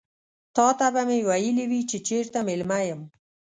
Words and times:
تاته 0.55 0.87
به 0.93 1.01
مې 1.07 1.19
ويلي 1.29 1.65
وي 1.71 1.81
چې 1.89 1.97
چيرته 2.07 2.39
مېلمه 2.47 2.79
یم. 2.87 3.01